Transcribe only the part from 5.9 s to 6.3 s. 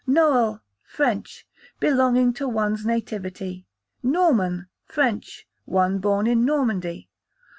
born